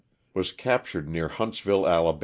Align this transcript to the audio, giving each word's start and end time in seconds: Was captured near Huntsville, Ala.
Was 0.33 0.51
captured 0.51 1.07
near 1.07 1.27
Huntsville, 1.27 1.87
Ala. 1.87 2.19